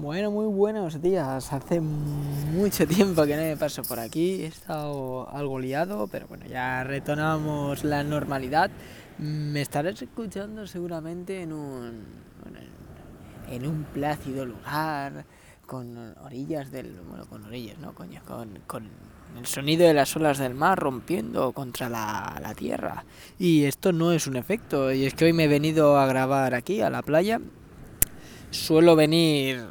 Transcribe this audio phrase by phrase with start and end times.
[0.00, 1.52] Bueno, muy buenos días.
[1.52, 4.42] Hace mucho tiempo que no me paso por aquí.
[4.42, 8.70] He estado algo liado, pero bueno, ya retornamos la normalidad.
[9.18, 12.04] Me estarás escuchando seguramente en un,
[13.50, 15.24] en un plácido lugar,
[15.66, 17.00] con orillas del...
[17.00, 17.92] Bueno, con orillas, ¿no?
[17.92, 18.88] Coño, con, con
[19.36, 23.04] el sonido de las olas del mar rompiendo contra la, la tierra.
[23.36, 26.54] Y esto no es un efecto, y es que hoy me he venido a grabar
[26.54, 27.40] aquí, a la playa.
[28.52, 29.66] Suelo venir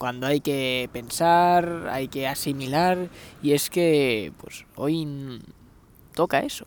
[0.00, 3.10] cuando hay que pensar, hay que asimilar
[3.42, 5.42] y es que pues hoy
[6.14, 6.64] toca eso.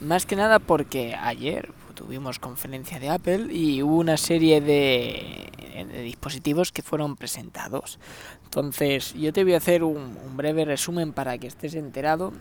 [0.00, 5.52] Más que nada porque ayer tuvimos conferencia de Apple y hubo una serie de,
[5.86, 7.98] de dispositivos que fueron presentados.
[8.44, 12.32] Entonces yo te voy a hacer un, un breve resumen para que estés enterado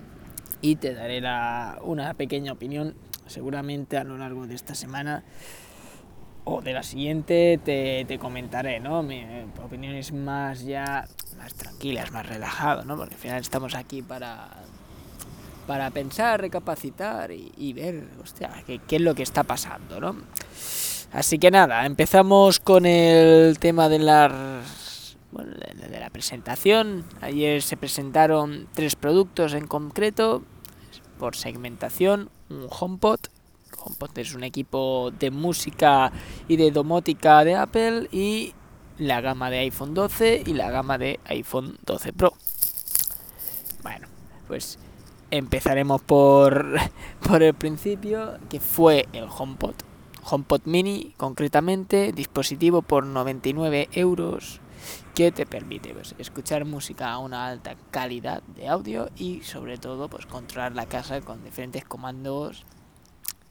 [0.62, 2.96] y te daré la, una pequeña opinión
[3.28, 5.26] seguramente a lo largo de esta semana
[6.64, 9.04] de la siguiente te, te comentaré, ¿no?
[9.04, 9.24] Mi
[9.64, 11.08] opinión es más ya,
[11.38, 12.98] más tranquilas, más relajado, ¿no?
[12.98, 14.50] Porque al final estamos aquí para,
[15.68, 18.08] para pensar, recapacitar y, ver,
[18.66, 20.16] qué, es lo que está pasando, ¿no?
[21.12, 27.06] Así que nada, empezamos con el tema de las de, de la presentación.
[27.22, 30.44] Ayer se presentaron tres productos en concreto
[31.20, 33.20] por segmentación, un HomePod
[33.84, 36.12] HomePod es un equipo de música
[36.48, 38.54] y de domótica de Apple y
[38.98, 42.34] la gama de iPhone 12 y la gama de iPhone 12 Pro.
[43.82, 44.08] Bueno,
[44.48, 44.78] pues
[45.32, 46.78] empezaremos por,
[47.28, 49.76] por el principio, que fue el HomePod.
[50.30, 54.62] HomePod Mini, concretamente, dispositivo por 99 euros
[55.16, 60.10] que te permite pues, escuchar música a una alta calidad de audio y sobre todo
[60.10, 62.66] pues controlar la casa con diferentes comandos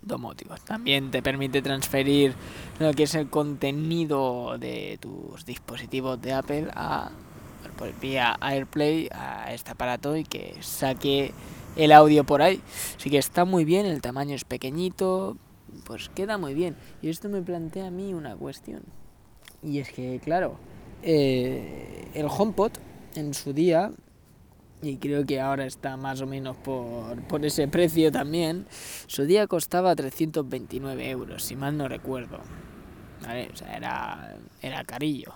[0.03, 0.61] domóticos.
[0.63, 2.35] También te permite transferir
[2.79, 7.11] lo que es el contenido de tus dispositivos de Apple a
[7.77, 11.33] por vía AirPlay a este aparato y que saque
[11.77, 12.61] el audio por ahí.
[12.97, 15.37] Así que está muy bien, el tamaño es pequeñito,
[15.85, 16.77] pues queda muy bien.
[17.01, 18.83] Y esto me plantea a mí una cuestión.
[19.63, 20.57] Y es que, claro,
[21.03, 22.73] eh, el HomePod
[23.15, 23.93] en su día
[24.83, 28.67] y creo que ahora está más o menos por, por ese precio también.
[29.07, 32.39] Su día costaba 329 euros, si mal no recuerdo.
[33.23, 33.51] ¿Vale?
[33.75, 35.35] Era, era carillo.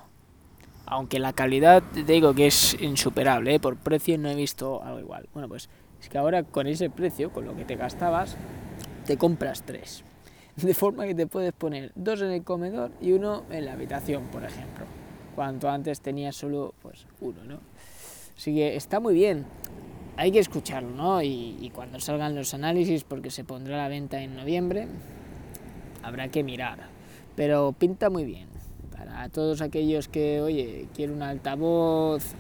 [0.86, 3.60] Aunque la calidad, te digo que es insuperable, ¿eh?
[3.60, 5.28] por precio no he visto algo igual.
[5.32, 5.69] Bueno, pues
[6.00, 8.36] es que ahora con ese precio, con lo que te gastabas,
[9.06, 10.04] te compras tres.
[10.56, 14.24] De forma que te puedes poner dos en el comedor y uno en la habitación,
[14.26, 14.84] por ejemplo.
[15.34, 17.72] Cuanto antes tenías solo pues uno, ¿no?
[18.37, 19.47] Así que está muy bien.
[20.16, 21.22] Hay que escucharlo, ¿no?
[21.22, 24.88] Y, cuando salgan los análisis, porque se pondrá a la venta en noviembre,
[26.03, 26.88] habrá que mirar.
[27.34, 28.48] Pero pinta muy bien.
[28.97, 32.34] Para todos aquellos que, oye, quiero un altavoz,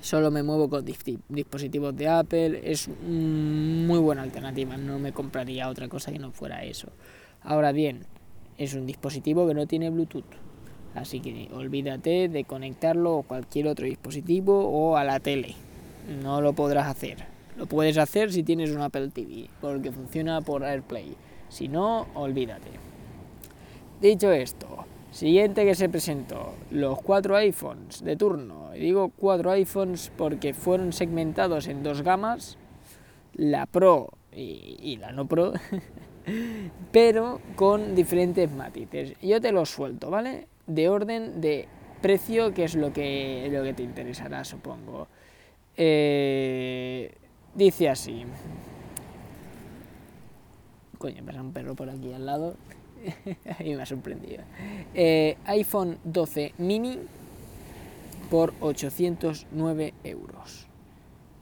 [0.00, 4.76] solo me muevo con dispositivos de Apple, es muy buena alternativa.
[4.76, 6.88] No me compraría otra cosa que no fuera eso.
[7.42, 8.04] Ahora bien,
[8.58, 10.24] es un dispositivo que no tiene Bluetooth
[10.96, 15.54] Así que olvídate de conectarlo a cualquier otro dispositivo o a la tele.
[16.22, 17.18] No lo podrás hacer.
[17.56, 21.14] Lo puedes hacer si tienes un Apple TV, porque funciona por AirPlay.
[21.48, 22.70] Si no, olvídate.
[24.00, 28.74] Dicho esto, siguiente que se presentó, los cuatro iPhones de turno.
[28.74, 32.58] Y digo cuatro iPhones porque fueron segmentados en dos gamas,
[33.34, 35.52] la Pro y, la no Pro,
[36.92, 39.14] pero con diferentes matices.
[39.22, 40.46] Yo te los suelto, ¿vale?
[40.66, 41.68] De orden de
[42.00, 45.08] precio, que es lo que, lo que te interesará, supongo.
[45.76, 47.12] Eh,
[47.54, 48.24] dice así.
[50.98, 52.54] Coño, pasa un perro por aquí al lado.
[53.60, 54.42] y me ha sorprendido.
[54.94, 56.98] Eh, iPhone 12 mini
[58.30, 60.66] por 809 euros.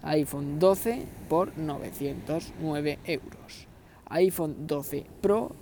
[0.03, 3.67] iPhone 12 por 909 euros.
[4.11, 5.53] iPhone 12 Pro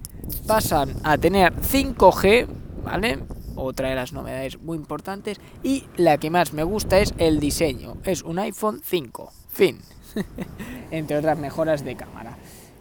[0.47, 2.47] Pasan a tener 5G,
[2.85, 3.19] ¿vale?
[3.57, 7.97] otra de las novedades muy importantes, y la que más me gusta es el diseño,
[8.05, 9.79] es un iPhone 5, fin,
[10.91, 12.37] entre otras mejoras de cámara.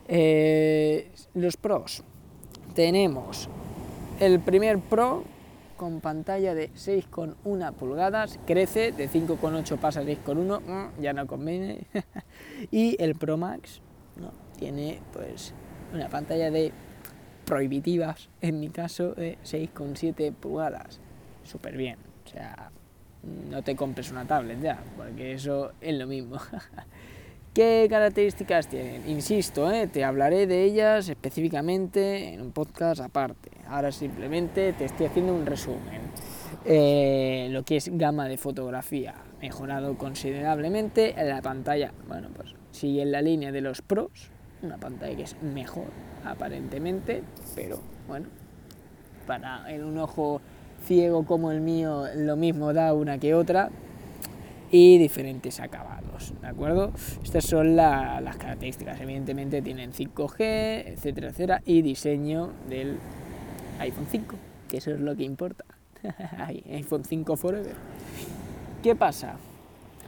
[0.06, 2.05] Eh, los pros,
[2.75, 3.49] tenemos
[4.20, 5.25] el primer Pro
[5.76, 11.87] con pantalla de 6,1 pulgadas, crece de 5,8 pasa a 6,1, mm, ya no conviene.
[12.70, 13.81] y el Pro Max
[14.17, 14.31] ¿no?
[14.58, 15.55] tiene pues
[15.94, 16.72] una pantalla de
[17.46, 21.00] prohibitivas, en mi caso, de 6,7 pulgadas.
[21.44, 21.96] Súper bien,
[22.26, 22.70] o sea,
[23.50, 26.37] no te compres una tablet ya, porque eso es lo mismo.
[27.52, 29.11] ¿Qué características tienen?
[29.11, 29.88] Insisto, ¿eh?
[29.88, 33.50] te hablaré de ellas específicamente en un podcast aparte.
[33.67, 36.00] Ahora simplemente te estoy haciendo un resumen.
[36.64, 41.20] Eh, lo que es gama de fotografía, mejorado considerablemente.
[41.20, 44.31] En la pantalla, bueno, pues sigue en la línea de los pros,
[44.62, 45.87] una pantalla que es mejor
[46.25, 47.25] aparentemente,
[47.56, 48.29] pero bueno,
[49.26, 50.41] para en un ojo
[50.87, 53.70] ciego como el mío lo mismo da una que otra
[54.70, 56.93] y diferentes acabados, ¿de acuerdo?
[57.22, 60.37] Estas son las características, evidentemente tienen 5G,
[60.87, 62.99] etcétera, etcétera, y diseño del
[63.81, 64.37] iPhone 5,
[64.69, 65.64] que eso es lo que importa.
[66.70, 67.75] iPhone 5 Forever.
[68.82, 69.37] ¿Qué pasa?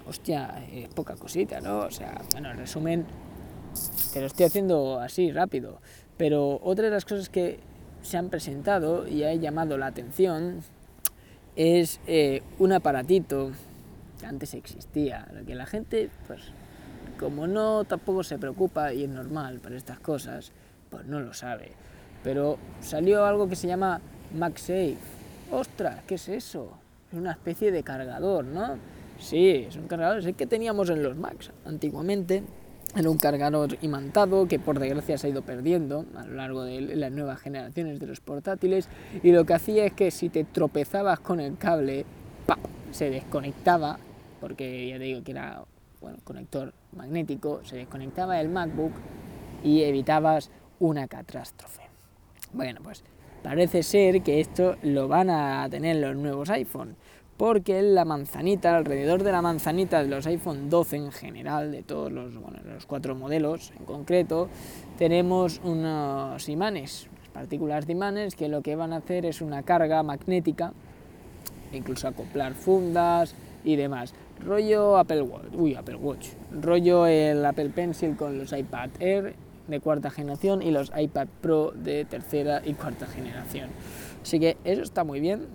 [0.06, 1.80] Hostia, es poca cosita, ¿no?
[1.80, 3.06] O sea, bueno, en resumen,
[4.12, 5.80] te lo estoy haciendo así rápido,
[6.16, 7.60] pero otra de las cosas que
[8.02, 10.60] se han presentado y ha llamado la atención
[11.56, 13.52] es eh, un aparatito
[14.26, 16.40] antes existía, lo que la gente, pues,
[17.18, 20.52] como no tampoco se preocupa y es normal para estas cosas,
[20.90, 21.72] pues no lo sabe.
[22.22, 24.00] Pero salió algo que se llama
[24.36, 24.96] MagSafe.
[25.50, 26.02] ¡Ostras!
[26.06, 26.78] ¿Qué es eso?
[27.10, 28.76] Es una especie de cargador, ¿no?
[29.18, 32.42] Sí, es un cargador, es el que teníamos en los Macs antiguamente.
[32.94, 36.80] Era un cargador imantado que por desgracia se ha ido perdiendo a lo largo de
[36.96, 38.88] las nuevas generaciones de los portátiles
[39.22, 42.04] y lo que hacía es que si te tropezabas con el cable,
[42.90, 43.98] se desconectaba
[44.42, 45.62] porque ya te digo que era
[46.00, 48.90] bueno, conector magnético, se desconectaba el MacBook
[49.62, 50.50] y evitabas
[50.80, 51.82] una catástrofe.
[52.52, 53.04] Bueno, pues
[53.44, 56.96] parece ser que esto lo van a tener los nuevos iPhone,
[57.36, 62.10] porque la manzanita, alrededor de la manzanita de los iPhone 12 en general, de todos
[62.10, 64.48] los, bueno, los cuatro modelos en concreto,
[64.98, 70.02] tenemos unos imanes, partículas de imanes que lo que van a hacer es una carga
[70.02, 70.72] magnética,
[71.72, 74.12] incluso acoplar fundas y demás
[74.44, 79.34] rollo Apple Watch, uy, Apple Watch, rollo el Apple Pencil con los iPad Air
[79.68, 83.70] de cuarta generación y los iPad Pro de tercera y cuarta generación.
[84.22, 85.46] Así que eso está muy bien,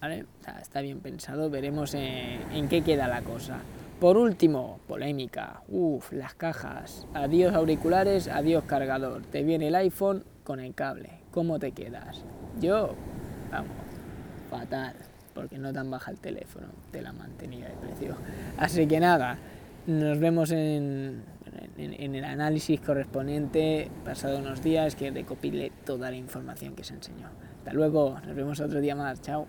[0.00, 0.26] ¿vale?
[0.60, 3.58] Está bien pensado, veremos en, qué queda la cosa.
[4.00, 10.60] Por último, polémica, uff, las cajas, adiós auriculares, adiós cargador, te viene el iPhone con
[10.60, 12.22] el cable, ¿cómo te quedas?
[12.60, 12.90] Yo,
[13.50, 13.72] vamos,
[14.50, 18.16] fatal porque no tan baja el teléfono de la mantenida de precio.
[18.56, 19.36] Así que nada,
[19.86, 21.22] nos vemos en,
[21.76, 27.28] en, el análisis correspondiente pasado unos días que recopile toda la información que se enseñó.
[27.58, 29.46] Hasta luego, nos vemos otro día más, chao.